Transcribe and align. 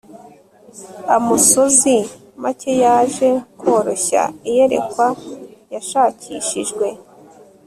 Amosozi 1.15 1.97
make 2.41 2.71
yaje 2.83 3.29
koroshya 3.59 4.23
iyerekwa 4.49 5.07
yashakishijwe 5.73 6.87